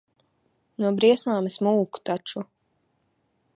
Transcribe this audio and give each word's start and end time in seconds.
No 0.83 0.91
briesmām 1.01 1.51
es 1.51 1.59
mūku 1.67 2.03
taču. 2.11 2.45